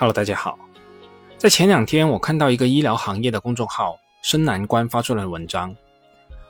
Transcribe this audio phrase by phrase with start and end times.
[0.00, 0.58] Hello，大家好。
[1.36, 5.76] 在前两天，我看到一个医疗行业的公众号“深蓝关”发出来的文章。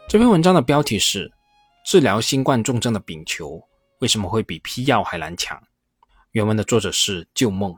[0.09, 1.29] 这篇文章的标题是
[1.85, 3.61] “治疗新冠重症的丙球
[3.99, 5.61] 为什么会比批药还难抢”。
[6.31, 7.77] 原文的作者是旧梦。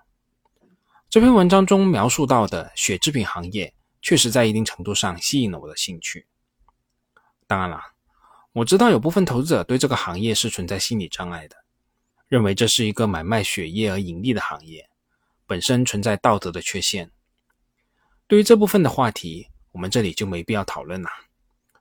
[1.08, 6.26] 这篇文章中描述到的血制品行业，确实在一定程度上吸引了我的兴趣。
[7.46, 7.80] 当然了，
[8.52, 11.56] 我知道有部分投资者对这个行业是存在心理障碍的，
[12.28, 14.86] 认为这是一个买卖血液而盈利的行业。
[15.46, 17.10] 本身存在道德的缺陷。
[18.26, 21.08] 对于这部分的话题，我们这里就没必要讨论了。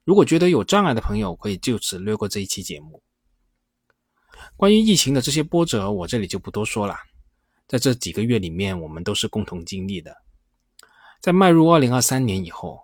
[0.04, 3.02] 如果觉得有障碍的朋友，可以就此略过这一期节目。
[4.58, 6.98] 关于疫情的这些波折，我这里就不多说了。
[7.68, 10.18] 在这几个月里面，我们都是共同经历的。
[11.22, 12.82] 在迈入二零二三年以后，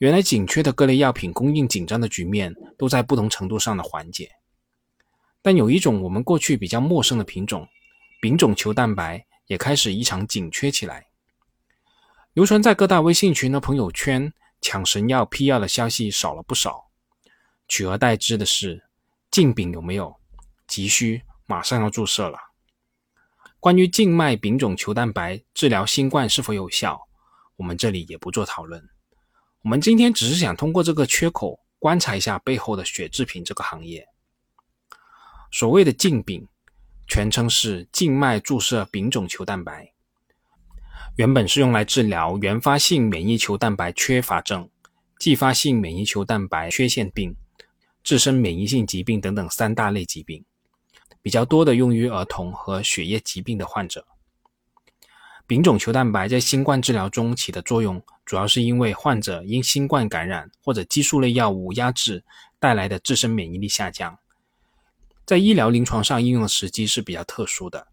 [0.00, 4.30] 原来紧缺的各类药品供应紧张的局面，都在不同程度上的缓解。
[5.40, 7.66] 但有一种我们过去比较陌生的品种——
[8.20, 9.24] 丙种球蛋白。
[9.52, 11.08] 也开始异常紧缺起来，
[12.32, 16.86] 流传在各大微信群的朋友圈，抢神药批药的消息少了不少，
[17.68, 18.82] 取而代之的是
[19.30, 20.18] 禁丙有没有？
[20.66, 22.38] 急需马上要注射了。
[23.60, 26.98] 关于静脉丙种球蛋白治疗新冠是否有效，
[27.56, 28.82] 我们这里也不做讨论。
[29.60, 34.08] 我们今天只是想通过这个缺口观察一下背后的血制品这个行业。
[35.50, 36.48] 所谓的禁丙。
[37.14, 39.92] 全称是静脉注射丙种球蛋白，
[41.16, 44.66] 原本是用来治疗原发性免疫球蛋白缺乏症、
[45.18, 47.36] 继发性免疫球蛋白缺陷病、
[48.02, 50.42] 自身免疫性疾病等等三大类疾病，
[51.20, 54.06] 比较多的用于儿童和血液疾病的患者。
[55.46, 62.24] 丙种球蛋白在新冠治疗中起的作用，主要是因为患者因新冠感染或者激素类药物压制
[62.58, 64.18] 带来的自身免疫力下降。
[65.32, 67.86] 在医疗临床上应用的时机是比较特殊的，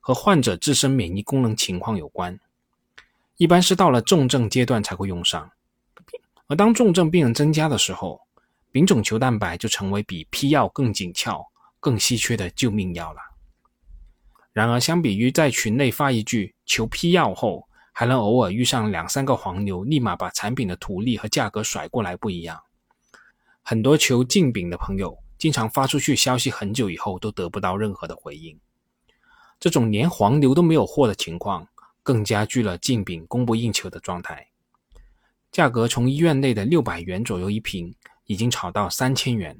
[0.00, 2.38] 和患者自身免疫功能情况有关，
[3.38, 5.50] 一般是到了重症阶段才会用上。
[6.46, 8.20] 而当重症病人增加的时候，
[8.70, 11.44] 丙种球蛋白就成为比批药更紧俏、
[11.80, 13.20] 更稀缺的救命药了。
[14.52, 22.62] 然而，相比于在群内发一句求批药后，还能偶尔遇上两三个黄牛，立马把产品的图利和价格甩过来不一样，
[23.64, 25.18] 很多求禁丙的朋友。
[25.38, 28.58] 经常发出去消息，很久以后都得不到任何的回应。
[29.60, 31.66] 这种连黄牛都没有货的情况，
[32.02, 34.48] 更加剧了禁品供不应求的状态。
[35.50, 39.58] 价格从医院内的六百元左右一瓶，已经炒到三千元，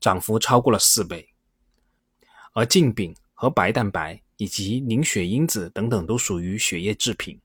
[0.00, 1.28] 涨幅超过了四倍。
[2.54, 7.38] 而禁饼和白蛋白以及凝血因子等等，都属于血液制品。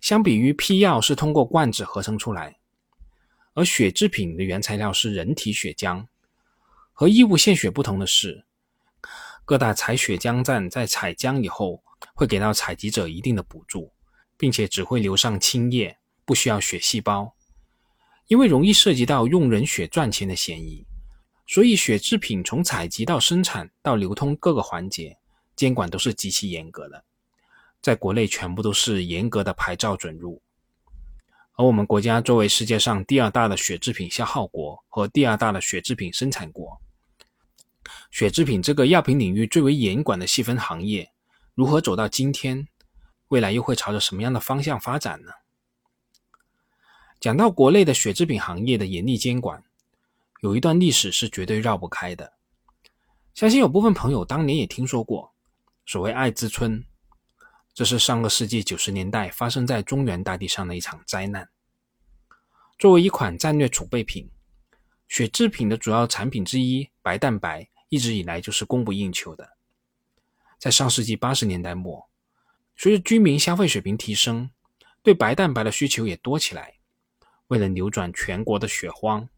[0.00, 2.58] 相比于批药是通过罐子合成出来，
[3.54, 6.06] 而血制品的原材料是人体血浆。
[6.98, 8.44] 和义务献血不同的是，
[9.44, 11.80] 各大采血浆站在采浆以后，
[12.12, 13.92] 会给到采集者一定的补助，
[14.36, 17.36] 并且只会留上清液，不需要血细胞。
[18.26, 20.84] 因为容易涉及到用人血赚钱的嫌疑，
[21.46, 25.16] 所以血制品从采集到生产到流通各个环节，
[25.54, 27.04] 监管都是极其严格的，
[27.80, 30.42] 在国内全部都是严格的牌照准入。
[31.52, 36.76] 而我们国家作为世界上第二大的血制品消耗国和第二大的血制品生产国。
[38.10, 41.12] 血制品这个药品领域最为严管的细分行业，
[41.54, 42.66] 如何走到今天？
[43.28, 45.30] 未来又会朝着什么样的方向发展呢？
[47.20, 49.62] 讲到国内的血制品行业的严厉监管，
[50.40, 52.32] 有一段历史是绝对绕不开的。
[53.34, 55.32] 相信有部分朋友当年也听说过，
[55.84, 56.82] 所谓艾滋村，
[57.74, 61.48] 这是上个世纪九十年代发生在中原大地上的一场灾难。
[62.78, 64.30] 作为一款战略储备品，
[65.08, 67.68] 血制品的主要产品之一白蛋白。
[67.88, 69.56] 一直以来就是供不应求的。
[70.58, 72.08] 在上世纪八十年代末，
[72.76, 74.50] 随着居民消费水平提升，
[75.02, 76.74] 对白蛋白的需求也多起来。
[77.48, 79.28] 为了扭转全国的血荒，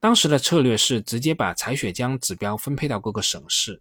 [0.00, 3.80] 当时的策略是直接把采血浆指标分配到各个省市，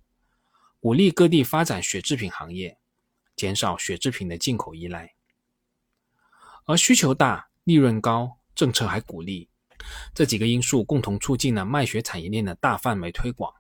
[0.79, 2.77] 鼓励各地发展血制品行业，
[3.35, 5.15] 减少血制品的进口依赖。
[6.65, 9.50] 而需求大、利润高，政策还鼓励，
[10.13, 13.53] 这几个因素共同促进了卖血产业链的大范围推广。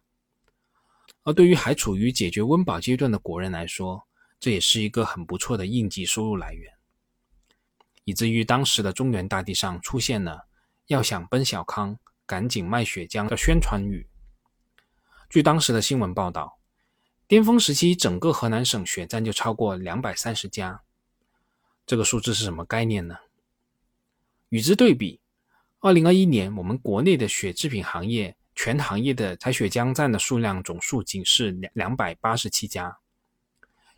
[1.25, 4.07] 而对于还处于解决温饱阶段的国人来说，
[4.39, 6.71] 这也是一个很不错的应急收入来源，
[8.03, 10.47] 以至于当时的中原大地上出现了
[10.85, 14.07] “要想奔小康，赶紧卖血浆”的宣传语。
[15.27, 16.59] 据当时的新闻报道，
[17.27, 20.83] 巅峰时期整个河南省血站就超过两百三十家，
[21.87, 23.17] 这个数字是什么概念呢？
[24.49, 25.19] 与之对比，
[25.79, 28.37] 二零二一年我们国内的血制品行业。
[28.55, 32.97] 全行业的采血浆站的数量总数仅是两两百八十七家，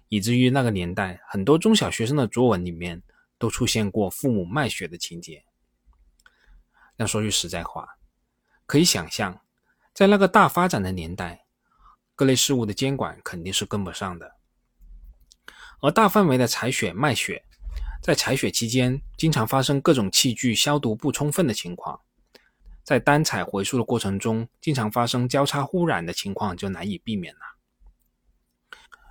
[0.09, 3.03] 以至于那个年代很多中小学生的作文里面
[3.37, 5.45] 都出现过父母卖血的情节。
[6.95, 7.87] 那说句实在话，
[8.65, 9.39] 可以想象，
[9.93, 11.45] 在那个大发展的年代，
[12.15, 14.35] 各类事物的监管肯定是跟不上的，
[15.81, 17.45] 而大范围的采血卖血，
[18.01, 22.01] 在采血期间经常发生各种器具消毒不充分的情况。
[22.87, 27.41] 在单采回溯的过程中，经常发生交叉污染的情况就难以避免了。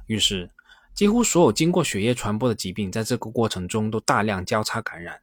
[0.06, 0.50] 于是，
[0.94, 5.20] 几乎所有经过血液传播的疾病，在这个过程中都大量交叉感染。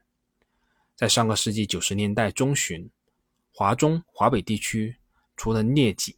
[0.95, 2.91] 在上个世纪九十年代中旬，
[3.51, 4.97] 华中、华北地区
[5.35, 6.15] 除了疟疾、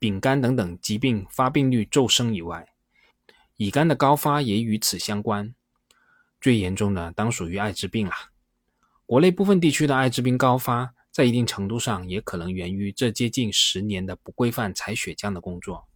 [0.00, 2.68] 丙肝等等疾病发病率骤升以外，
[3.56, 5.54] 乙肝的高发也与此相关。
[6.40, 8.12] 最严重的当属于艾滋病了。
[9.06, 10.96] 国内部分地区的艾滋病高发。
[11.10, 15.88] 在一定程度上，也可能源于这接近十年的不规范采血浆的工作。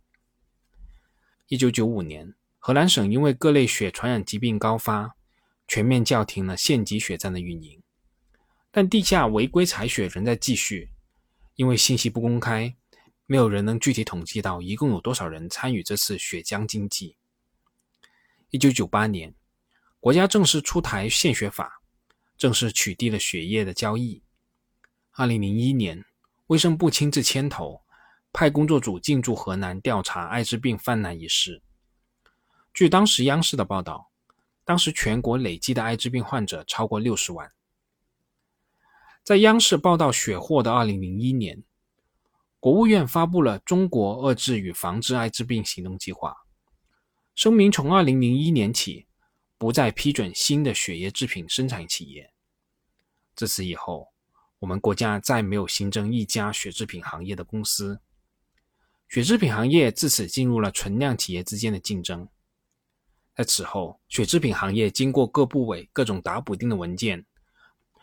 [1.49, 5.15] 一九九五年，河南省因为各类血传染疾病高发，
[5.69, 7.81] 全面叫停了县级血站的运营。
[8.71, 10.91] 但地下违规采血仍在继续，
[11.57, 12.75] 因为信息不公开，
[13.27, 17.17] 没有人能具体统计到一共有多少人参与这次血浆经济。
[18.49, 19.35] 一九九八年，
[20.01, 21.83] 国家正式出台献血法，
[22.39, 24.23] 正式取缔了血液的交易。
[25.15, 26.03] 二零零一年，
[26.47, 27.83] 卫生部亲自牵头，
[28.33, 31.63] 派工作组进驻河南调查艾滋病泛滥一事。
[32.73, 34.11] 据当时央视的报道，
[34.65, 37.53] 当时全国累计的艾滋病患者超过六十万。
[39.23, 41.63] 在央视报道血祸的二零零一年，
[42.59, 46.31] 国务院发布了《中国遏制与防治艾滋病行动计划》，
[47.35, 49.07] 声明从二零零一年起
[49.59, 52.33] 不再批准新的血液制品生产企业。
[53.37, 54.12] 自此以后。
[54.63, 57.99] 我们国家再没有新增一家血制品行业的公司，
[59.09, 62.29] 血制品行业自此进入了存量企业之间的竞争。
[63.35, 67.27] 在此后，血制品行业经过各部委各种打补丁的文件，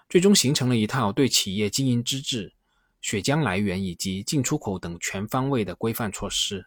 [0.09, 2.53] 最终形成了一套对企业经营资质、
[2.99, 6.65] 血浆来源以及进出口等全方位的规范措施。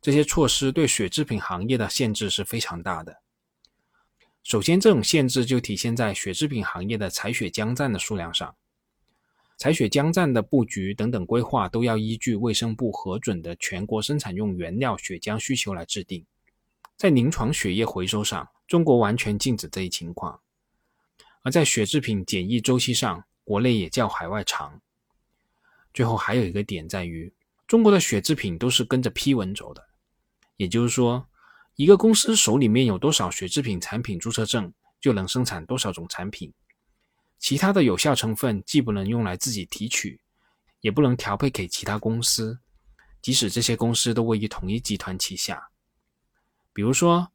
[0.00, 3.22] 这些措施对血制品行业的限制是非常大的。
[4.42, 8.56] 首先，这种限制就体现在血制品行业的采血浆站的数量上。
[9.62, 16.26] 采血浆站的布局等等规划都要依据卫生部核准的全国生产用原料血浆需求来制定。
[16.96, 20.40] 在临床血液回收上，中国完全禁止这一情况；
[21.42, 24.80] 而在血制品检疫周期上，国内也较海外长。
[25.94, 27.32] 最后还有一个点在于，
[27.68, 29.86] 中国的血制品都是跟着批文走的，
[30.56, 31.24] 也就是说，
[31.76, 36.52] 一个公司手里面有多少血制品产品注册证，就能生产多少种产品。
[37.42, 40.20] 其他的有效成分既不能用来自己提取，
[40.80, 42.60] 也不能调配给其他公司，
[43.20, 45.70] 即使这些公司都位于同一集团旗下。
[46.72, 47.32] 比如说，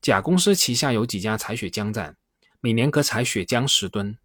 [0.00, 2.16] 甲公司旗下有几家采血浆站，
[2.62, 4.16] 每年可采血浆十吨，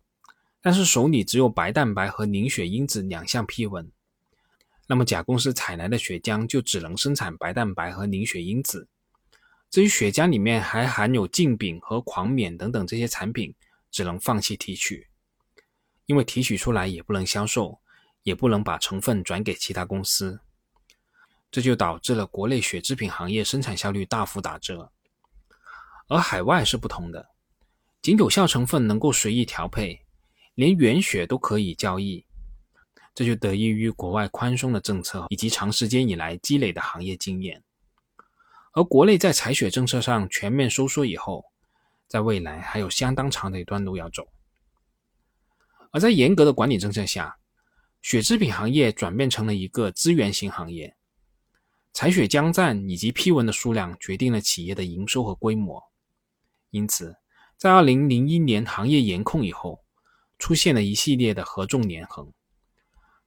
[0.62, 3.92] 但是手里只有白蛋白和凝血因子两项批文，
[4.88, 8.88] 那么甲公司采来的血浆就只能生产白蛋白和凝血因子。
[9.70, 13.54] 至于血浆里面还含有净丙和狂冕等等这些产品，
[13.92, 15.06] 只能放弃提取。
[16.06, 17.80] 因为提取出来也不能销售，
[18.24, 20.40] 也不能把成分转给其他公司，
[21.50, 24.92] 这就导致了国内血制品行业生产效率大幅打折。
[26.08, 27.30] 而海外是不同的，
[28.02, 30.02] 仅有效成分能够随意调配，
[30.54, 32.24] 连原血都可以交易，
[33.16, 37.64] 这就得益于国外宽松的政策以及长时间以来积累的行业经验。
[38.74, 41.46] 而国内在采血政策上全面收缩以后，
[42.08, 44.28] 在未来还有相当长的一段路要走。
[45.96, 47.38] 而在严格的管理政策下，
[48.02, 50.94] 血制品行业转变成了一个资源型行业。
[51.94, 55.82] 采血浆站以及批文的数量决定了企业的营收和规模。
[56.72, 57.16] 因此，
[57.56, 59.86] 在二零零一年行业严控以后，
[60.38, 62.30] 出现了一系列的合纵连横，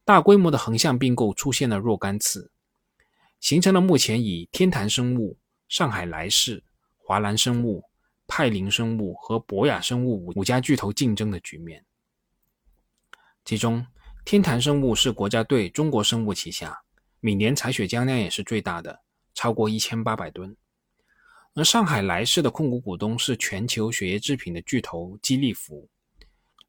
[0.04, 2.52] 大规模的横向并购出现了若干次，
[3.40, 5.38] 形成了目前以天坛生物、
[5.70, 6.62] 上海来世、
[6.98, 7.82] 华南生物、
[8.26, 11.82] 派林生物和博雅生物五五家巨头竞争的局面。
[13.48, 13.86] 其中，
[14.26, 16.78] 天坛生物是国家队中国生物旗下，
[17.18, 19.00] 每年采血浆量也是最大的，
[19.32, 20.54] 超过一千八百吨。
[21.54, 25.88] 而上海莱士的控股股东是全球血液制品的巨头基利福，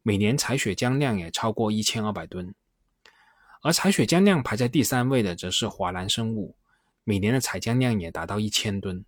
[0.04, 2.56] 每年采血浆量也超过一千二百吨。
[3.62, 6.56] 而采血浆量排在第三位的则是华南生物，
[7.04, 9.04] 每年的采浆量也达到一千吨。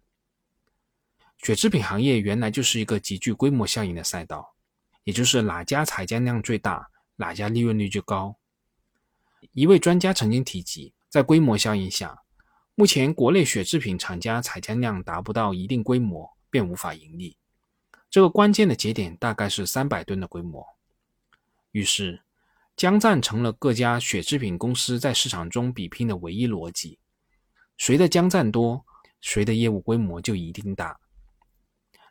[1.38, 4.58] 血制品行业原来就是一个极具规模效应的赛道，
[5.06, 6.90] 也就是哪家采浆量最大。
[7.22, 8.36] 哪家利润率就高？
[9.54, 12.24] 一位专家曾经提及，在规模效应下，
[12.74, 17.38] 目前国内血制品厂家采浆量达不到一定规模，便无法盈利。
[18.10, 20.66] 这个关键的节点大概是三百吨的规模。
[21.74, 22.24] 于是，
[22.75, 26.98] 浆占成了各家血制品公司在市场中比拼的唯一逻辑。
[27.78, 28.84] 谁的浆占多，
[29.22, 31.00] 谁的业务规模就一定大。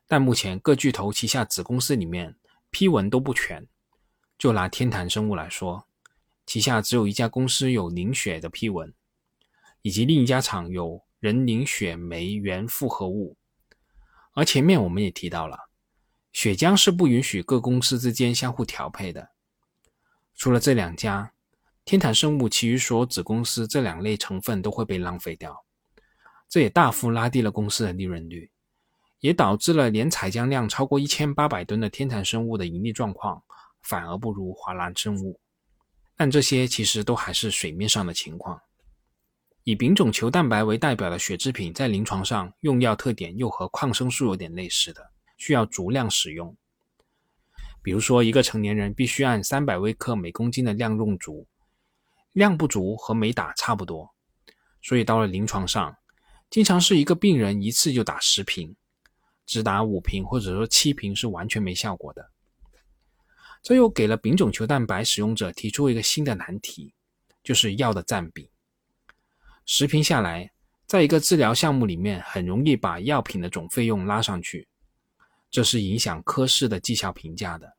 [0.06, 2.36] 但目前各巨头旗下子公司里面
[2.70, 3.66] 批文都不全。
[4.40, 5.86] 就拿天坛生物来说，
[6.46, 8.90] 旗下只有一家公司有凝血的批文，
[9.82, 13.36] 以及另一家厂有人凝血酶原复合物。
[14.32, 15.68] 而前面我们也提到了，
[16.32, 19.28] 血浆是不允许各公司之间相互调配的。
[20.34, 21.34] 除了这两家，
[21.84, 25.66] 天坛生物其余所有子公司这两类成分都会被浪费掉，
[26.48, 28.50] 这也大幅拉低了公司的利润率，
[29.18, 33.42] 也导致了年采浆量超过一千八百吨的天坛生物的盈利状况
[33.82, 35.40] 反而不如华南生物。
[36.16, 38.60] 但这些其实都还是水面上的情况。
[39.64, 46.56] 以丙种球蛋白为代表的血制品，在临床上用药特点又和抗生素有点类似的，需要足量使用。
[47.82, 51.46] 比如说，一个成年人必须按三百微克每公斤的量用足，
[52.32, 54.10] 量不足和没打差不多。
[54.82, 55.94] 所以到了临床上，
[56.48, 58.74] 经常是一个病人一次就打十瓶，
[59.46, 62.30] 只打五瓶或者说七瓶是完全没效果的。
[63.62, 66.94] 这又给了丙种球蛋白使用者提出一个新的难题，
[67.42, 68.50] 就是药的占比。
[69.66, 70.50] 十瓶下来，
[70.86, 74.66] 在一个治疗项目里面，很容易把药品的总费用拉上去。
[75.50, 77.76] 这是影响科室的绩效评价的。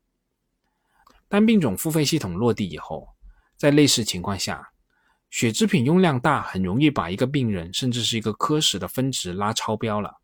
[1.28, 3.08] 单病种付费系统落地以后，
[3.58, 4.72] 在类似情况下，
[5.30, 10.18] 血制品用量大，很容易把一个病人甚至是一个科室的分值拉超标了。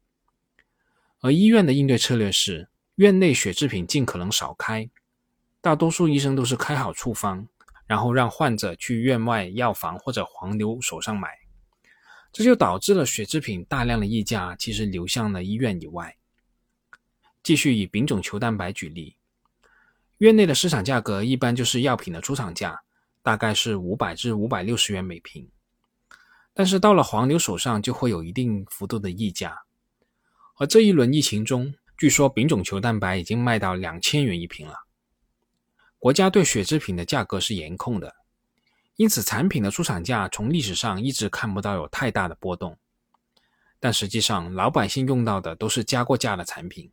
[1.21, 4.89] 而医院的应对策略是，院内血制品尽可能少开，
[5.67, 7.45] 大多数医生都是开好处方，
[7.85, 11.27] 然后让患者去院外药房或者黄牛手上买，
[12.31, 16.15] 这就导致了血制品大量的溢价其实流向了医院以外。
[17.43, 19.17] 继续以丙种球蛋白举例，
[20.19, 22.79] 院内的市场价格一般就是药品的出厂价，
[23.21, 25.49] 大概是五百至五百六十元每瓶。
[26.53, 29.63] 但是到了黄牛手上，就会有一定幅度的溢价。
[30.55, 34.86] 而这一轮疫情中，据说丙种球蛋白已经卖到两千元一瓶了。
[36.07, 38.15] 国家对血制品的价格是严控的，
[38.95, 42.77] 因此产品的出厂价从历史上一直看不到有太大的波动。
[43.77, 46.89] 但实际上，老百姓用到的都是加过价的产品。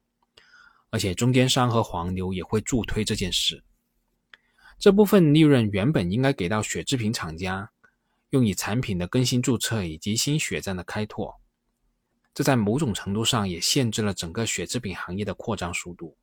[0.90, 3.62] 而且中间商和黄牛也会助推这件事，
[4.80, 7.71] 这部分利润原本应该给到血制品厂家，
[8.30, 11.40] 用以产品的更新注册以及新血站的开拓，
[12.35, 16.16] 这在某种程度上也限制了整个血制品行业的扩张速度。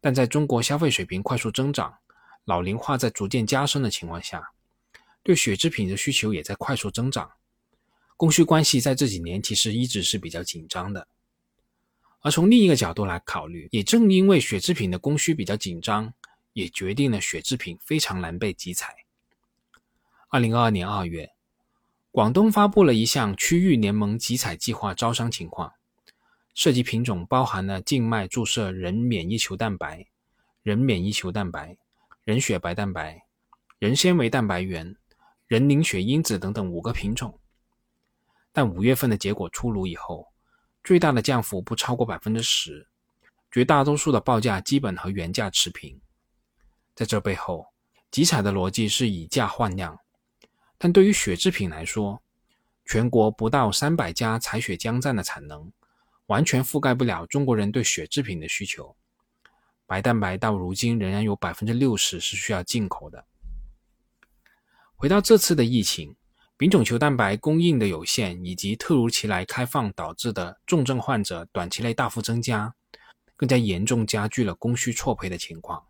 [0.00, 1.98] 但在中国消费水平快速增长、
[2.44, 4.52] 老龄化在逐渐加深的情况下，
[5.22, 7.30] 对血制品的需求也在快速增长，
[8.16, 11.06] 供需关系在这几年其实一直是比较紧张的。
[12.22, 16.12] 而从另一个角度来考虑，也正因为血制品的供需比较紧张，
[16.52, 18.94] 也决定了血制品非常难被集采。
[20.28, 21.30] 二零二二年二月，
[22.10, 25.72] 广东发布了一项区域联盟集采计划招商情况，
[26.54, 30.06] 涉及品种包含了静脉注射人免疫球蛋白、
[30.62, 31.76] 人免疫球蛋白、
[32.24, 33.22] 人血白蛋白、
[33.78, 34.94] 人纤维蛋白原、
[35.46, 37.38] 人凝血因子等等五个品种。
[38.52, 40.26] 但五月份的结果出炉以后，
[40.82, 42.88] 最大的降幅不超过百分之十，
[43.50, 46.00] 绝大多数的报价基本和原价持平。
[46.94, 47.68] 在这背后，
[48.10, 49.98] 集采的逻辑是以价换量，
[50.76, 52.20] 但对于血制品来说，
[52.84, 55.72] 全国不到三百家采血浆站的产能，
[56.30, 58.94] 完全覆盖不了中国人对血制品的需求。
[59.84, 63.26] 白蛋白到如今仍然有百分之六十是需要进口的。
[64.94, 66.16] 回到这次的疫情。
[66.56, 72.74] 丙种球蛋白供应的有限，以及突如其来开放导致的重症患者短期内大幅增加，
[73.34, 75.82] 更加严重加剧了供需错配的情况。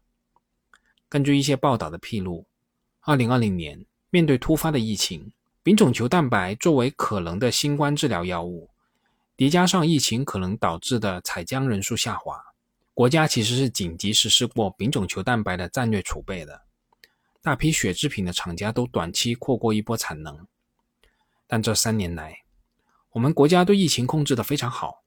[1.09, 2.47] 根据一些报道的披露，
[3.01, 5.33] 二零二零年面对突发的疫情，
[5.65, 8.70] 丙种球蛋白作为可能的新冠治疗药物，
[9.41, 12.39] 叠加上疫情可能导致的采浆人数下滑，
[12.93, 16.61] 国家其实是紧急实施过丙种球蛋白的战略储备的，
[17.41, 20.47] 大批血制品的厂家都短期扩过一波产能。
[21.47, 22.43] 但这三年来，
[23.13, 25.05] 我们国家对疫情控制的非常好，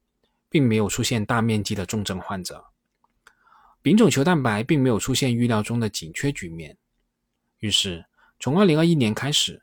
[0.50, 2.66] 并没有出现大面积的重症患者。
[3.84, 6.76] 丙种球蛋白并没有出现预料中的紧缺局面。
[7.60, 8.04] 于是，
[8.40, 9.62] 从二零二一年开始，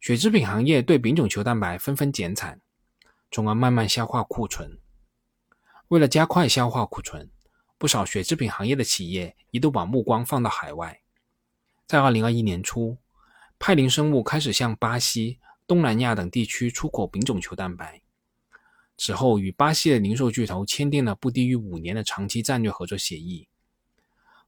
[0.00, 2.58] 血制品行业对丙种球蛋白纷纷减产，
[3.30, 4.78] 从而慢慢消化库存。
[5.88, 7.30] 为了加快消化库存，
[7.78, 11.00] 不少血制品行业的企业一度把目光放到海外。
[11.86, 12.98] 在二零二一年初，
[13.58, 15.38] 派林生物开始向巴西。
[15.66, 18.00] 东南亚等地区出口丙种球蛋白。
[18.96, 23.46] 此后，与巴西的零售巨头签订了不低于五年的长期战略合作协议。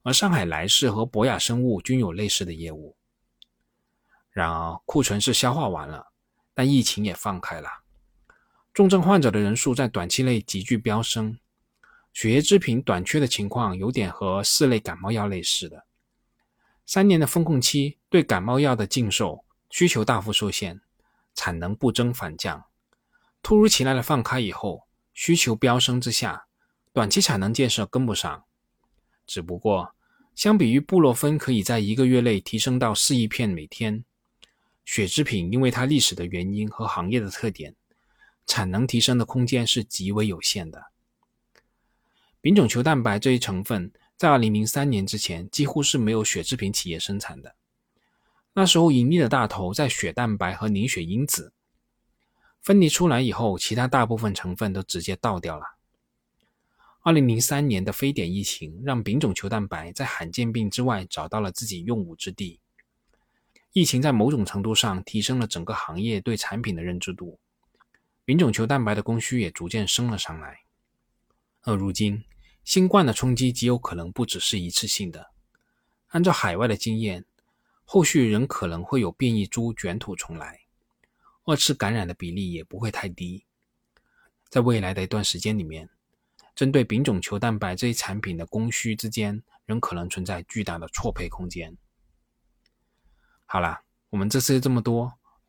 [0.03, 2.97] 而上海莱士和博雅生物均有类似的业务。
[4.31, 6.07] 然而，库存是消化完了，
[6.55, 7.69] 但疫情也放开了，
[8.81, 11.37] 重症患者的人数在短期内急剧飙升，
[12.15, 15.85] 血液制品短缺的情况有点和四类感冒药类似的。
[16.87, 20.81] 三年的封控期对感冒药的禁售需求大幅受限，
[21.35, 22.65] 产能不增反降。
[23.43, 26.47] 突如其来的放开以后，需求飙升之下，
[26.95, 28.45] 短期产能建设跟不上。
[29.27, 29.95] 只不过，
[30.35, 34.07] 相比于布洛芬可以在一个月内提升到四亿片每天，
[34.87, 37.77] 血制品因为它历史的原因和行业的特点，
[38.51, 40.87] 产能提升的空间是极为有限的。
[42.41, 47.55] 丙种球蛋白这一成分在2003年之前几乎是没有血制品企业生产的，
[48.55, 51.53] 那时候盈利的大头在血蛋白和凝血因子。
[52.61, 55.65] 分离出来以后，其他大部分成分都直接倒掉了。
[57.03, 62.59] 二零零三年的非典疫情让丙种球蛋白在罕见病之外找到了自己用武之地。
[63.73, 67.39] 疫情在某种程度上提升了整个行业对产品的认知度，
[68.25, 70.61] 丙种球蛋白的供需也逐渐升了上来。
[71.63, 72.25] 而如今，
[72.65, 75.31] 新冠的冲击极有可能不只是一次性的。
[76.09, 77.25] 按照海外的经验，
[77.85, 80.61] 后续仍可能会有变异株卷土重来。
[81.45, 83.45] 二次感染的比例也不会太低，
[84.49, 85.89] 在未来的一段时间里面，
[86.55, 91.77] 针对丙种球蛋白这一产品的供需之间，仍可能存在巨大的错配空间。
[93.47, 95.13] 好了，我们这次就这么多，